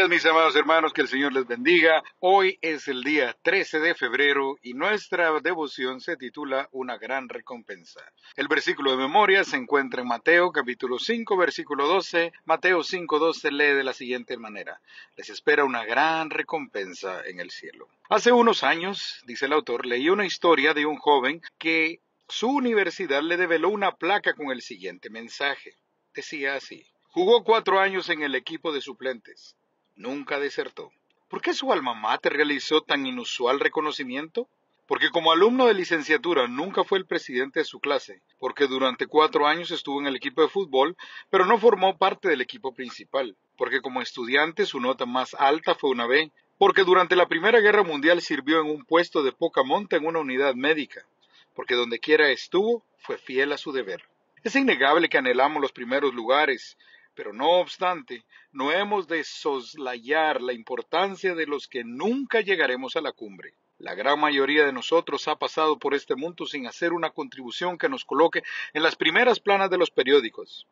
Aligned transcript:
días, 0.00 0.08
mis 0.08 0.24
amados 0.24 0.56
hermanos, 0.56 0.94
que 0.94 1.02
el 1.02 1.08
Señor 1.08 1.34
les 1.34 1.46
bendiga. 1.46 2.02
Hoy 2.20 2.58
es 2.62 2.88
el 2.88 3.02
día 3.02 3.36
13 3.42 3.80
de 3.80 3.94
febrero 3.94 4.56
y 4.62 4.72
nuestra 4.72 5.30
devoción 5.40 6.00
se 6.00 6.16
titula 6.16 6.70
Una 6.72 6.96
gran 6.96 7.28
recompensa. 7.28 8.00
El 8.34 8.48
versículo 8.48 8.92
de 8.92 8.96
memoria 8.96 9.44
se 9.44 9.58
encuentra 9.58 10.00
en 10.00 10.08
Mateo 10.08 10.52
capítulo 10.52 10.98
5, 10.98 11.36
versículo 11.36 11.86
12. 11.86 12.32
Mateo 12.46 12.82
5, 12.82 13.18
12 13.18 13.52
lee 13.52 13.74
de 13.74 13.84
la 13.84 13.92
siguiente 13.92 14.38
manera. 14.38 14.80
Les 15.16 15.28
espera 15.28 15.64
una 15.64 15.84
gran 15.84 16.30
recompensa 16.30 17.22
en 17.26 17.38
el 17.38 17.50
cielo. 17.50 17.86
Hace 18.08 18.32
unos 18.32 18.64
años, 18.64 19.20
dice 19.26 19.44
el 19.46 19.52
autor, 19.52 19.84
leí 19.84 20.08
una 20.08 20.24
historia 20.24 20.72
de 20.72 20.86
un 20.86 20.96
joven 20.96 21.42
que 21.58 22.00
su 22.26 22.48
universidad 22.48 23.22
le 23.22 23.36
develó 23.36 23.68
una 23.68 23.96
placa 23.96 24.32
con 24.32 24.50
el 24.50 24.62
siguiente 24.62 25.10
mensaje. 25.10 25.74
Decía 26.14 26.54
así. 26.54 26.86
Jugó 27.08 27.44
cuatro 27.44 27.80
años 27.80 28.08
en 28.08 28.22
el 28.22 28.34
equipo 28.34 28.72
de 28.72 28.80
suplentes 28.80 29.56
nunca 30.00 30.40
desertó. 30.40 30.90
¿Por 31.28 31.42
qué 31.42 31.52
su 31.52 31.72
alma 31.72 31.94
mater 31.94 32.32
realizó 32.32 32.80
tan 32.80 33.06
inusual 33.06 33.60
reconocimiento? 33.60 34.48
Porque 34.86 35.10
como 35.10 35.30
alumno 35.30 35.66
de 35.66 35.74
licenciatura 35.74 36.48
nunca 36.48 36.82
fue 36.82 36.98
el 36.98 37.06
presidente 37.06 37.60
de 37.60 37.64
su 37.64 37.78
clase, 37.78 38.22
porque 38.40 38.66
durante 38.66 39.06
cuatro 39.06 39.46
años 39.46 39.70
estuvo 39.70 40.00
en 40.00 40.08
el 40.08 40.16
equipo 40.16 40.42
de 40.42 40.48
fútbol, 40.48 40.96
pero 41.28 41.46
no 41.46 41.58
formó 41.58 41.96
parte 41.96 42.28
del 42.28 42.40
equipo 42.40 42.74
principal, 42.74 43.36
porque 43.56 43.80
como 43.80 44.02
estudiante 44.02 44.66
su 44.66 44.80
nota 44.80 45.06
más 45.06 45.34
alta 45.34 45.76
fue 45.76 45.90
una 45.90 46.06
B, 46.06 46.32
porque 46.58 46.82
durante 46.82 47.14
la 47.14 47.28
Primera 47.28 47.60
Guerra 47.60 47.84
Mundial 47.84 48.20
sirvió 48.20 48.60
en 48.60 48.70
un 48.70 48.84
puesto 48.84 49.22
de 49.22 49.32
poca 49.32 49.62
monta 49.62 49.96
en 49.96 50.06
una 50.06 50.18
unidad 50.18 50.54
médica, 50.54 51.06
porque 51.54 51.74
donde 51.74 52.00
quiera 52.00 52.30
estuvo 52.30 52.84
fue 52.98 53.16
fiel 53.16 53.52
a 53.52 53.58
su 53.58 53.70
deber. 53.70 54.02
Es 54.42 54.56
innegable 54.56 55.08
que 55.08 55.18
anhelamos 55.18 55.62
los 55.62 55.72
primeros 55.72 56.14
lugares, 56.14 56.76
pero 57.20 57.34
no 57.34 57.60
obstante, 57.60 58.24
no 58.50 58.72
hemos 58.72 59.06
de 59.06 59.24
soslayar 59.24 60.40
la 60.40 60.54
importancia 60.54 61.34
de 61.34 61.44
los 61.44 61.68
que 61.68 61.84
nunca 61.84 62.40
llegaremos 62.40 62.96
a 62.96 63.02
la 63.02 63.12
cumbre. 63.12 63.52
La 63.76 63.94
gran 63.94 64.18
mayoría 64.18 64.64
de 64.64 64.72
nosotros 64.72 65.28
ha 65.28 65.36
pasado 65.36 65.78
por 65.78 65.92
este 65.92 66.16
mundo 66.16 66.46
sin 66.46 66.66
hacer 66.66 66.94
una 66.94 67.10
contribución 67.10 67.76
que 67.76 67.90
nos 67.90 68.06
coloque 68.06 68.42
en 68.72 68.82
las 68.82 68.96
primeras 68.96 69.38
planas 69.38 69.68
de 69.68 69.76
los 69.76 69.90
periódicos. 69.90 70.66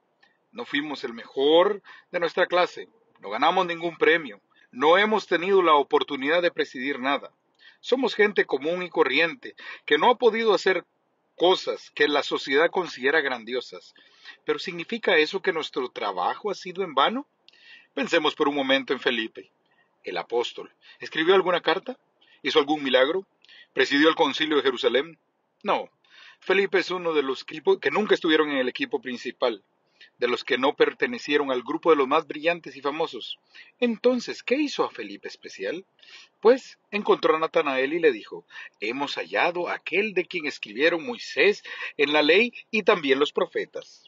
No 0.50 0.64
fuimos 0.64 1.04
el 1.04 1.12
mejor 1.12 1.82
de 2.12 2.18
nuestra 2.18 2.46
clase, 2.46 2.88
no 3.20 3.28
ganamos 3.28 3.66
ningún 3.66 3.98
premio, 3.98 4.40
no 4.70 4.96
hemos 4.96 5.26
tenido 5.26 5.60
la 5.60 5.74
oportunidad 5.74 6.40
de 6.40 6.50
presidir 6.50 6.98
nada. 6.98 7.30
Somos 7.80 8.14
gente 8.14 8.46
común 8.46 8.82
y 8.82 8.88
corriente 8.88 9.54
que 9.84 9.98
no 9.98 10.10
ha 10.10 10.16
podido 10.16 10.54
hacer 10.54 10.86
cosas 11.38 11.90
que 11.94 12.08
la 12.08 12.22
sociedad 12.22 12.70
considera 12.70 13.22
grandiosas. 13.22 13.94
Pero 14.44 14.58
¿significa 14.58 15.16
eso 15.16 15.40
que 15.40 15.52
nuestro 15.52 15.88
trabajo 15.90 16.50
ha 16.50 16.54
sido 16.54 16.84
en 16.84 16.94
vano? 16.94 17.26
Pensemos 17.94 18.34
por 18.34 18.48
un 18.48 18.54
momento 18.54 18.92
en 18.92 19.00
Felipe, 19.00 19.50
el 20.04 20.18
apóstol. 20.18 20.70
¿Escribió 21.00 21.34
alguna 21.34 21.62
carta? 21.62 21.98
¿Hizo 22.42 22.58
algún 22.58 22.82
milagro? 22.82 23.26
¿Presidió 23.72 24.08
el 24.08 24.14
concilio 24.14 24.56
de 24.56 24.62
Jerusalén? 24.62 25.18
No. 25.62 25.88
Felipe 26.40 26.78
es 26.78 26.90
uno 26.90 27.14
de 27.14 27.22
los 27.22 27.44
que 27.44 27.90
nunca 27.90 28.14
estuvieron 28.14 28.50
en 28.50 28.58
el 28.58 28.68
equipo 28.68 29.00
principal 29.00 29.64
de 30.18 30.28
los 30.28 30.44
que 30.44 30.58
no 30.58 30.74
pertenecieron 30.74 31.50
al 31.50 31.62
grupo 31.62 31.90
de 31.90 31.96
los 31.96 32.08
más 32.08 32.26
brillantes 32.26 32.76
y 32.76 32.80
famosos. 32.80 33.38
Entonces, 33.78 34.42
¿qué 34.42 34.56
hizo 34.56 34.84
a 34.84 34.90
Felipe 34.90 35.28
especial? 35.28 35.84
Pues 36.40 36.78
encontró 36.90 37.36
a 37.36 37.38
Natanael 37.38 37.92
y 37.92 38.00
le 38.00 38.12
dijo, 38.12 38.44
hemos 38.80 39.14
hallado 39.14 39.68
aquel 39.68 40.14
de 40.14 40.26
quien 40.26 40.46
escribieron 40.46 41.06
Moisés 41.06 41.62
en 41.96 42.12
la 42.12 42.22
ley 42.22 42.52
y 42.70 42.82
también 42.82 43.18
los 43.18 43.32
profetas. 43.32 44.04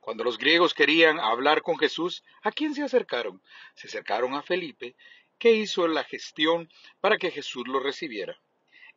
Cuando 0.00 0.24
los 0.24 0.38
griegos 0.38 0.72
querían 0.72 1.20
hablar 1.20 1.62
con 1.62 1.78
Jesús, 1.78 2.24
¿a 2.42 2.50
quién 2.50 2.74
se 2.74 2.82
acercaron? 2.82 3.42
Se 3.74 3.86
acercaron 3.86 4.34
a 4.34 4.42
Felipe, 4.42 4.96
que 5.38 5.52
hizo 5.52 5.86
la 5.88 6.04
gestión 6.04 6.70
para 7.00 7.18
que 7.18 7.30
Jesús 7.30 7.68
lo 7.68 7.80
recibiera. 7.80 8.38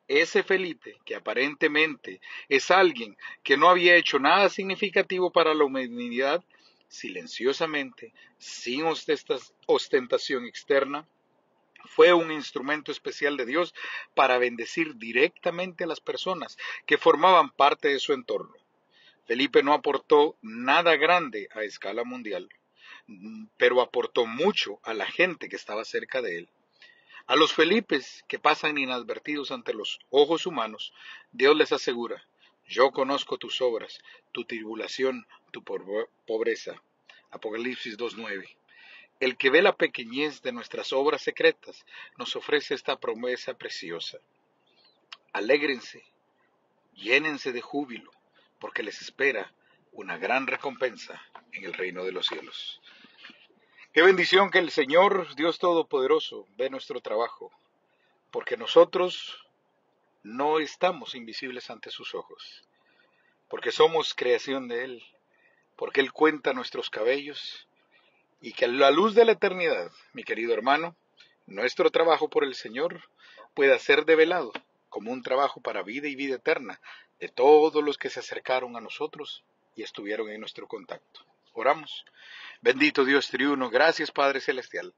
Ese 0.08 0.44
Felipe, 0.44 0.98
que 1.06 1.16
aparentemente 1.16 2.20
es 2.50 2.72
alguien 2.72 3.18
que 3.44 3.58
no 3.58 3.70
había 3.70 3.96
hecho 3.96 4.20
nada 4.20 4.50
significativo 4.50 5.32
para 5.32 5.54
la 5.54 5.64
humanidad, 5.64 6.44
silenciosamente, 6.90 8.14
sin 8.38 8.84
ostentación 9.66 10.46
externa, 10.46 11.08
fue 11.86 12.14
un 12.14 12.32
instrumento 12.32 12.92
especial 12.92 13.38
de 13.38 13.46
Dios 13.46 13.74
para 14.14 14.38
bendecir 14.38 14.96
directamente 14.96 15.84
a 15.84 15.88
las 15.88 16.00
personas 16.00 16.58
que 16.86 16.98
formaban 16.98 17.50
parte 17.50 17.90
de 17.90 18.00
su 18.00 18.14
entorno. 18.14 18.56
Felipe 19.26 19.64
no 19.64 19.74
aportó 19.74 20.36
nada 20.42 20.96
grande 20.98 21.50
a 21.54 21.64
escala 21.64 22.04
mundial, 22.04 22.50
pero 23.58 23.82
aportó 23.82 24.26
mucho 24.26 24.80
a 24.84 24.94
la 24.94 25.06
gente 25.06 25.50
que 25.50 25.56
estaba 25.56 25.86
cerca 25.86 26.22
de 26.22 26.40
él. 26.40 26.50
A 27.26 27.38
los 27.38 27.54
Felipes 27.54 28.26
que 28.28 28.38
pasan 28.38 28.78
inadvertidos 28.78 29.52
ante 29.52 29.74
los 29.74 30.00
ojos 30.10 30.46
humanos, 30.46 30.94
Dios 31.32 31.56
les 31.56 31.72
asegura, 31.72 32.22
yo 32.68 32.92
conozco 32.92 33.38
tus 33.38 33.62
obras, 33.62 34.00
tu 34.34 34.44
tribulación, 34.44 35.26
tu 35.52 35.64
pobreza. 35.64 36.82
Apocalipsis 37.32 37.98
2.9. 37.98 38.56
El 39.22 39.38
que 39.38 39.50
ve 39.50 39.62
la 39.62 39.76
pequeñez 39.76 40.42
de 40.42 40.52
nuestras 40.52 40.92
obras 40.92 41.22
secretas 41.22 41.86
nos 42.18 42.36
ofrece 42.36 42.74
esta 42.74 43.00
promesa 43.00 43.54
preciosa. 43.54 44.18
Alégrense, 45.32 46.04
llénense 46.94 47.54
de 47.54 47.62
júbilo, 47.62 48.12
porque 48.60 48.84
les 48.84 49.02
espera 49.02 49.54
una 49.94 50.18
gran 50.18 50.46
recompensa 50.46 51.22
en 51.54 51.64
el 51.64 51.74
reino 51.74 52.04
de 52.04 52.12
los 52.12 52.28
cielos. 52.28 52.82
Qué 53.94 54.02
bendición 54.02 54.50
que 54.50 54.58
el 54.58 54.72
Señor, 54.72 55.36
Dios 55.36 55.60
Todopoderoso, 55.60 56.48
ve 56.58 56.72
nuestro 56.72 57.00
trabajo, 57.00 57.52
porque 58.32 58.58
nosotros 58.58 59.46
no 60.24 60.58
estamos 60.58 61.14
invisibles 61.14 61.70
ante 61.70 61.92
sus 61.92 62.16
ojos, 62.16 62.64
porque 63.50 63.72
somos 63.72 64.16
creación 64.16 64.68
de 64.68 64.84
Él, 64.86 65.04
porque 65.76 66.02
Él 66.02 66.12
cuenta 66.12 66.54
nuestros 66.54 66.90
cabellos, 66.90 67.68
y 68.42 68.54
que 68.54 68.66
a 68.66 68.68
la 68.68 68.90
luz 68.90 69.14
de 69.14 69.26
la 69.26 69.34
eternidad, 69.34 69.92
mi 70.14 70.24
querido 70.24 70.56
hermano, 70.56 70.96
nuestro 71.46 71.92
trabajo 71.92 72.30
por 72.30 72.44
el 72.44 72.56
Señor 72.56 73.00
pueda 73.54 73.78
ser 73.78 74.06
develado 74.06 74.52
como 74.90 75.12
un 75.12 75.22
trabajo 75.22 75.62
para 75.62 75.84
vida 75.84 76.08
y 76.08 76.16
vida 76.16 76.38
eterna 76.38 76.82
de 77.20 77.30
todos 77.30 77.84
los 77.84 78.00
que 78.00 78.10
se 78.10 78.22
acercaron 78.22 78.76
a 78.76 78.82
nosotros 78.82 79.44
y 79.76 79.84
estuvieron 79.84 80.32
en 80.32 80.40
nuestro 80.40 80.68
contacto. 80.68 81.24
Oramos. 81.54 82.06
Bendito 82.62 83.06
Dios 83.06 83.30
triuno, 83.30 83.70
gracias 83.70 84.12
Padre 84.12 84.42
Celestial 84.42 84.94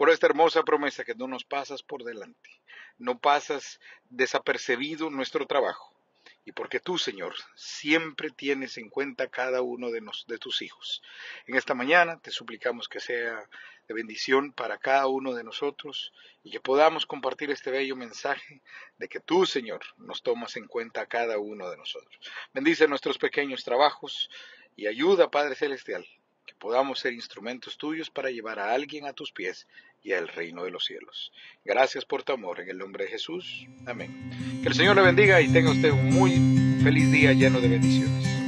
por 0.00 0.08
esta 0.08 0.26
hermosa 0.26 0.62
promesa 0.62 1.04
que 1.04 1.14
no 1.14 1.28
nos 1.28 1.44
pasas 1.44 1.82
por 1.82 2.04
delante, 2.04 2.62
no 2.96 3.18
pasas 3.18 3.80
desapercibido 4.08 5.10
nuestro 5.10 5.46
trabajo 5.46 5.94
y 6.42 6.52
porque 6.52 6.80
tú, 6.80 6.96
Señor, 6.96 7.34
siempre 7.54 8.30
tienes 8.30 8.78
en 8.78 8.88
cuenta 8.88 9.28
cada 9.28 9.60
uno 9.60 9.90
de, 9.90 10.00
de 10.26 10.38
tus 10.38 10.62
hijos. 10.62 11.02
En 11.46 11.54
esta 11.54 11.74
mañana 11.74 12.18
te 12.18 12.30
suplicamos 12.30 12.88
que 12.88 12.98
sea 12.98 13.46
de 13.86 13.94
bendición 13.94 14.52
para 14.52 14.78
cada 14.78 15.06
uno 15.06 15.34
de 15.34 15.44
nosotros 15.44 16.14
y 16.42 16.50
que 16.50 16.60
podamos 16.60 17.04
compartir 17.04 17.50
este 17.50 17.70
bello 17.70 17.94
mensaje 17.94 18.62
de 18.96 19.08
que 19.08 19.20
tú, 19.20 19.44
Señor, 19.44 19.82
nos 19.98 20.22
tomas 20.22 20.56
en 20.56 20.66
cuenta 20.66 21.04
cada 21.06 21.38
uno 21.38 21.68
de 21.68 21.76
nosotros. 21.76 22.18
Bendice 22.54 22.88
nuestros 22.88 23.18
pequeños 23.18 23.64
trabajos 23.64 24.30
y 24.76 24.86
ayuda, 24.86 25.30
Padre 25.30 25.54
Celestial, 25.54 26.06
que 26.46 26.54
podamos 26.54 26.98
ser 26.98 27.12
instrumentos 27.12 27.76
tuyos 27.76 28.10
para 28.10 28.30
llevar 28.30 28.58
a 28.58 28.72
alguien 28.72 29.06
a 29.06 29.12
tus 29.12 29.32
pies 29.32 29.66
y 30.02 30.12
al 30.12 30.28
reino 30.28 30.64
de 30.64 30.70
los 30.70 30.84
cielos. 30.84 31.32
Gracias 31.64 32.04
por 32.04 32.22
tu 32.22 32.32
amor, 32.32 32.60
en 32.60 32.70
el 32.70 32.78
nombre 32.78 33.04
de 33.04 33.10
Jesús. 33.10 33.66
Amén. 33.86 34.60
Que 34.62 34.68
el 34.68 34.74
Señor 34.74 34.96
le 34.96 35.02
bendiga 35.02 35.40
y 35.40 35.52
tenga 35.52 35.70
usted 35.70 35.90
un 35.90 36.10
muy 36.10 36.32
feliz 36.82 37.10
día 37.12 37.32
lleno 37.32 37.60
de 37.60 37.68
bendiciones. 37.68 38.39